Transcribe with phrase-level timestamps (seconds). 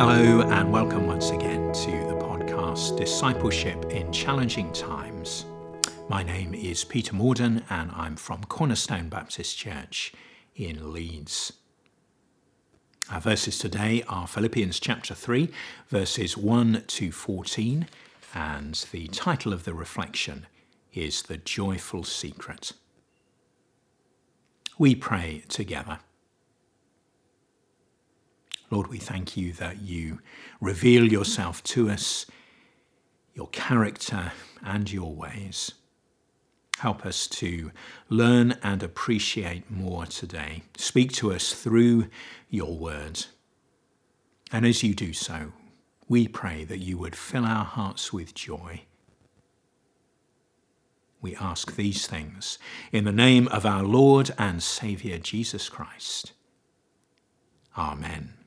[0.00, 5.44] Hello, and welcome once again to the podcast Discipleship in Challenging Times.
[6.08, 10.12] My name is Peter Morden, and I'm from Cornerstone Baptist Church
[10.54, 11.52] in Leeds.
[13.10, 15.50] Our verses today are Philippians chapter 3,
[15.88, 17.88] verses 1 to 14,
[18.36, 20.46] and the title of the reflection
[20.94, 22.70] is The Joyful Secret.
[24.78, 25.98] We pray together.
[28.70, 30.20] Lord, we thank you that you
[30.60, 32.26] reveal yourself to us,
[33.34, 34.32] your character,
[34.62, 35.72] and your ways.
[36.78, 37.72] Help us to
[38.08, 40.62] learn and appreciate more today.
[40.76, 42.08] Speak to us through
[42.50, 43.24] your word.
[44.52, 45.52] And as you do so,
[46.08, 48.82] we pray that you would fill our hearts with joy.
[51.20, 52.58] We ask these things
[52.92, 56.32] in the name of our Lord and Saviour Jesus Christ.
[57.76, 58.37] Amen.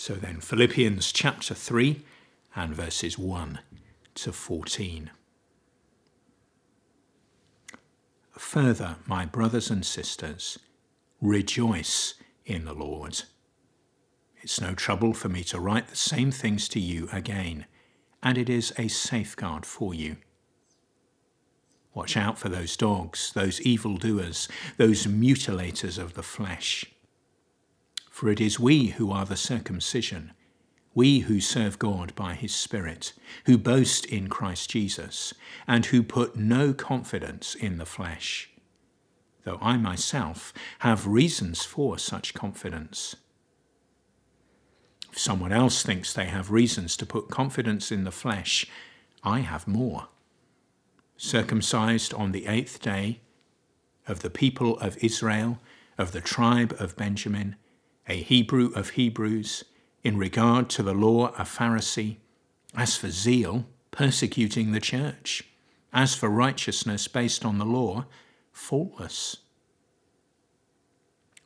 [0.00, 2.04] So then, Philippians chapter 3
[2.54, 3.58] and verses 1
[4.14, 5.10] to 14.
[8.38, 10.60] Further, my brothers and sisters,
[11.20, 12.14] rejoice
[12.46, 13.22] in the Lord.
[14.40, 17.66] It's no trouble for me to write the same things to you again,
[18.22, 20.18] and it is a safeguard for you.
[21.92, 26.86] Watch out for those dogs, those evildoers, those mutilators of the flesh
[28.18, 30.32] for it is we who are the circumcision,
[30.92, 33.12] we who serve God by his Spirit,
[33.44, 35.32] who boast in Christ Jesus,
[35.68, 38.50] and who put no confidence in the flesh.
[39.44, 43.14] Though I myself have reasons for such confidence.
[45.12, 48.66] If someone else thinks they have reasons to put confidence in the flesh,
[49.22, 50.08] I have more.
[51.16, 53.20] Circumcised on the eighth day,
[54.08, 55.60] of the people of Israel,
[55.96, 57.54] of the tribe of Benjamin,
[58.08, 59.64] a Hebrew of Hebrews,
[60.02, 62.16] in regard to the law, a Pharisee,
[62.74, 65.44] as for zeal, persecuting the church,
[65.92, 68.06] as for righteousness based on the law,
[68.52, 69.38] faultless.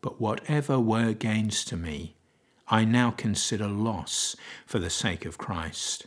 [0.00, 2.14] But whatever were gains to me,
[2.68, 6.06] I now consider loss for the sake of Christ.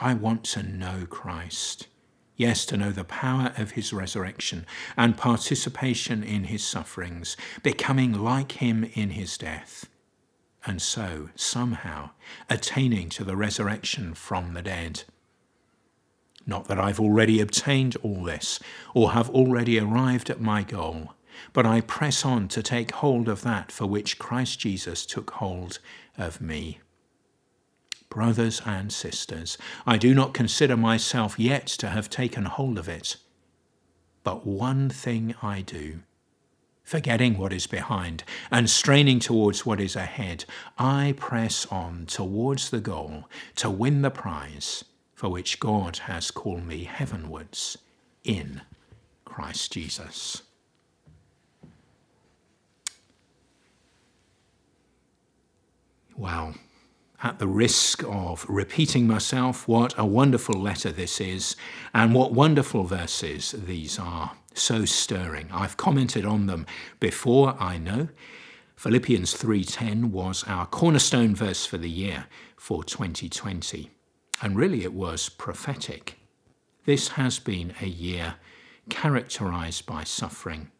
[0.00, 1.88] I want to know Christ.
[2.36, 4.64] Yes, to know the power of his resurrection
[4.96, 9.88] and participation in his sufferings, becoming like him in his death,
[10.64, 12.10] and so, somehow,
[12.48, 15.02] attaining to the resurrection from the dead.
[16.46, 18.60] Not that I've already obtained all this
[18.94, 21.14] or have already arrived at my goal,
[21.52, 25.80] but I press on to take hold of that for which Christ Jesus took hold
[26.16, 26.78] of me.
[28.10, 33.16] Brothers and sisters, I do not consider myself yet to have taken hold of it.
[34.24, 36.00] But one thing I do,
[36.82, 40.46] forgetting what is behind and straining towards what is ahead,
[40.78, 46.66] I press on towards the goal to win the prize for which God has called
[46.66, 47.76] me heavenwards
[48.24, 48.62] in
[49.24, 50.42] Christ Jesus.
[56.16, 56.54] Wow
[57.22, 61.56] at the risk of repeating myself, what a wonderful letter this is,
[61.92, 64.32] and what wonderful verses these are.
[64.54, 65.48] So stirring.
[65.52, 66.66] I've commented on them
[67.00, 68.08] before, I know.
[68.76, 72.26] Philippians 3:10 was our cornerstone verse for the year
[72.56, 73.90] for 2020,
[74.40, 76.18] and really it was prophetic.
[76.84, 78.36] This has been a year
[78.88, 80.70] characterized by suffering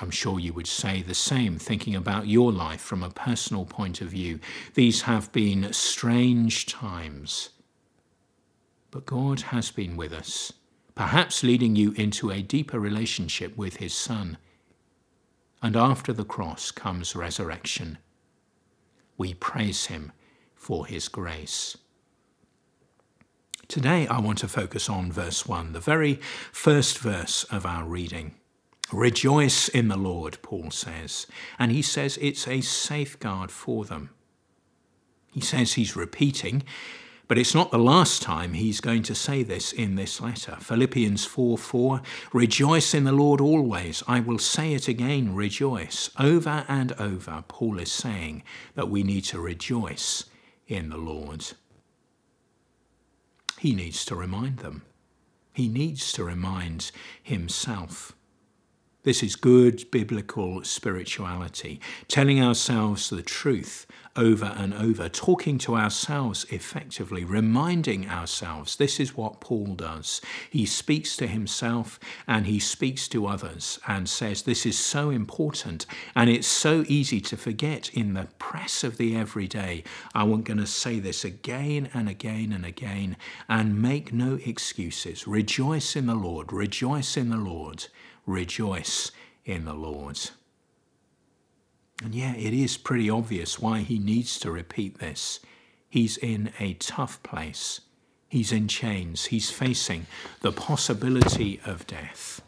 [0.00, 4.00] I'm sure you would say the same, thinking about your life from a personal point
[4.00, 4.40] of view.
[4.74, 7.50] These have been strange times.
[8.90, 10.52] But God has been with us,
[10.94, 14.38] perhaps leading you into a deeper relationship with His Son.
[15.62, 17.98] And after the cross comes resurrection.
[19.16, 20.12] We praise Him
[20.54, 21.76] for His grace.
[23.68, 26.16] Today I want to focus on verse 1, the very
[26.50, 28.34] first verse of our reading.
[28.92, 31.26] Rejoice in the Lord, Paul says.
[31.58, 34.10] And he says it's a safeguard for them.
[35.32, 36.62] He says he's repeating,
[37.26, 40.56] But it's not the last time he's going to say this in this letter.
[40.60, 42.02] Philippians 4 4
[42.34, 44.02] Rejoice in the Lord always.
[44.06, 46.10] I will say it again, rejoice.
[46.18, 48.42] Over and over, Paul is saying
[48.74, 50.26] that we need to rejoice
[50.68, 51.52] in the Lord.
[53.58, 54.82] He needs to remind them.
[55.54, 56.90] He needs to remind
[57.22, 58.12] himself.
[59.04, 63.84] This is good biblical spirituality, telling ourselves the truth
[64.16, 68.76] over and over, talking to ourselves effectively, reminding ourselves.
[68.76, 70.20] This is what Paul does.
[70.50, 75.86] He speaks to himself and he speaks to others and says, This is so important
[76.14, 79.84] and it's so easy to forget in the press of the everyday.
[80.14, 83.16] I'm going to say this again and again and again
[83.48, 85.26] and make no excuses.
[85.26, 87.86] Rejoice in the Lord, rejoice in the Lord
[88.26, 89.10] rejoice
[89.44, 90.18] in the Lord.
[92.02, 95.38] And yeah, it is pretty obvious why he needs to repeat this.
[95.88, 97.80] He's in a tough place.
[98.28, 99.26] He's in chains.
[99.26, 100.06] He's facing
[100.40, 102.42] the possibility of death.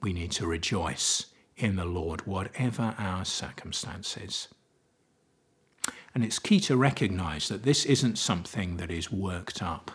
[0.00, 4.48] We need to rejoice in the Lord, whatever our circumstances.
[6.14, 9.90] And it's key to recognize that this isn't something that is worked up.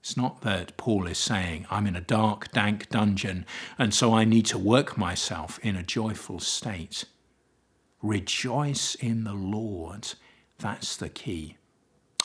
[0.00, 3.44] It's not that Paul is saying, I'm in a dark, dank dungeon,
[3.78, 7.04] and so I need to work myself in a joyful state.
[8.02, 10.14] Rejoice in the Lord.
[10.58, 11.58] That's the key.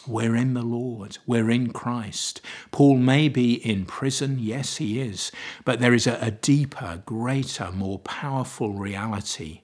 [0.08, 1.18] We're in the Lord.
[1.26, 2.40] We're in Christ.
[2.72, 4.38] Paul may be in prison.
[4.40, 5.32] Yes, he is.
[5.66, 9.62] But there is a, a deeper, greater, more powerful reality.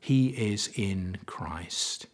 [0.00, 2.06] He is in Christ.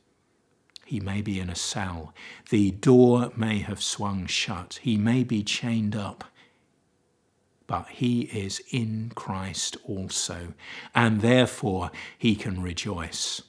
[0.91, 2.13] He may be in a cell.
[2.49, 4.81] The door may have swung shut.
[4.83, 6.25] He may be chained up.
[7.69, 10.55] But he is in Christ also,
[10.93, 13.41] and therefore he can rejoice.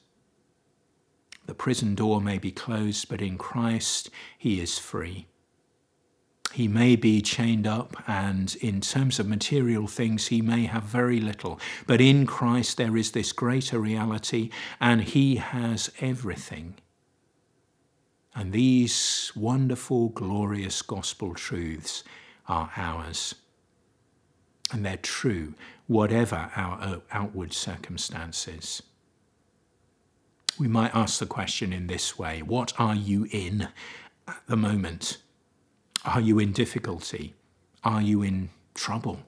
[1.47, 5.25] The prison door may be closed, but in Christ he is free.
[6.53, 11.19] He may be chained up, and in terms of material things, he may have very
[11.19, 11.59] little.
[11.87, 16.75] But in Christ, there is this greater reality, and he has everything.
[18.33, 22.03] And these wonderful, glorious gospel truths
[22.47, 23.35] are ours.
[24.71, 25.53] And they're true,
[25.87, 28.81] whatever our uh, outward circumstances.
[30.57, 33.67] We might ask the question in this way What are you in
[34.27, 35.17] at the moment?
[36.05, 37.33] Are you in difficulty?
[37.83, 39.19] Are you in trouble?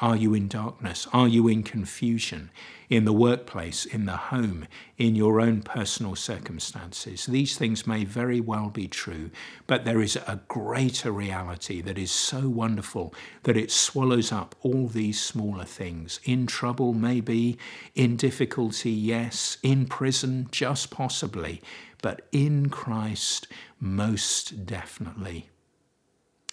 [0.00, 1.08] Are you in darkness?
[1.12, 2.52] Are you in confusion?
[2.88, 7.26] In the workplace, in the home, in your own personal circumstances?
[7.26, 9.30] These things may very well be true,
[9.66, 13.12] but there is a greater reality that is so wonderful
[13.42, 16.20] that it swallows up all these smaller things.
[16.22, 17.58] In trouble, maybe,
[17.96, 21.60] in difficulty, yes, in prison, just possibly,
[22.02, 23.48] but in Christ,
[23.80, 25.50] most definitely.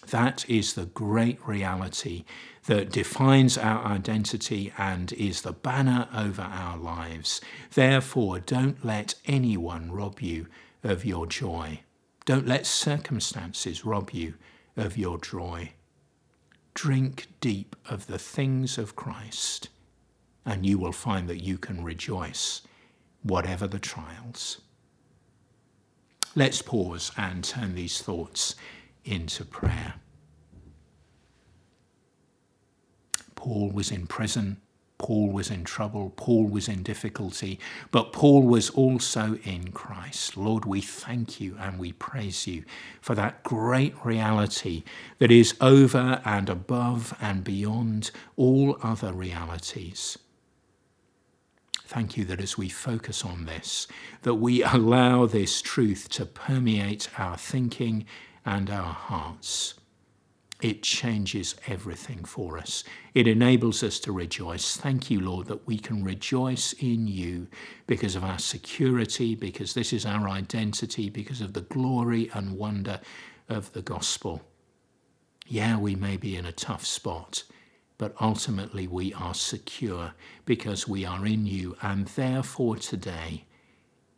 [0.07, 2.25] That is the great reality
[2.65, 7.41] that defines our identity and is the banner over our lives.
[7.73, 10.47] Therefore, don't let anyone rob you
[10.83, 11.81] of your joy.
[12.25, 14.35] Don't let circumstances rob you
[14.77, 15.71] of your joy.
[16.73, 19.69] Drink deep of the things of Christ,
[20.45, 22.61] and you will find that you can rejoice,
[23.23, 24.61] whatever the trials.
[26.35, 28.55] Let's pause and turn these thoughts
[29.05, 29.95] into prayer.
[33.35, 34.57] Paul was in prison.
[34.97, 36.13] Paul was in trouble.
[36.15, 37.59] Paul was in difficulty.
[37.91, 40.37] But Paul was also in Christ.
[40.37, 42.63] Lord, we thank you and we praise you
[43.01, 44.83] for that great reality
[45.19, 50.17] that is over and above and beyond all other realities.
[51.87, 53.87] Thank you that as we focus on this,
[54.23, 58.05] that we allow this truth to permeate our thinking
[58.45, 59.75] and our hearts
[60.61, 62.83] it changes everything for us.
[63.13, 64.77] It enables us to rejoice.
[64.77, 67.47] Thank you, Lord, that we can rejoice in you
[67.87, 73.01] because of our security, because this is our identity, because of the glory and wonder
[73.49, 74.41] of the gospel.
[75.45, 77.43] Yeah, we may be in a tough spot,
[77.97, 80.13] but ultimately we are secure
[80.45, 83.45] because we are in you, and therefore today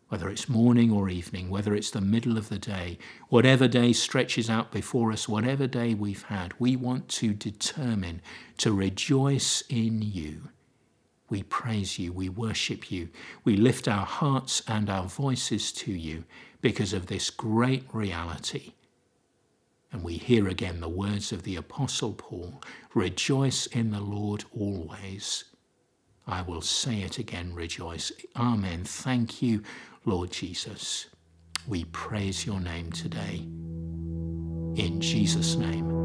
[0.09, 2.97] whether it's morning or evening, whether it's the middle of the day,
[3.29, 8.21] whatever day stretches out before us, whatever day we've had, we want to determine
[8.57, 10.49] to rejoice in you.
[11.29, 13.09] We praise you, we worship you,
[13.43, 16.23] we lift our hearts and our voices to you
[16.61, 18.73] because of this great reality.
[19.91, 22.61] And we hear again the words of the Apostle Paul
[22.93, 25.45] Rejoice in the Lord always.
[26.27, 28.11] I will say it again, rejoice.
[28.35, 28.83] Amen.
[28.83, 29.63] Thank you,
[30.07, 31.07] Lord Jesus.
[31.67, 33.45] We praise your name today.
[34.81, 35.96] In Jesus' name.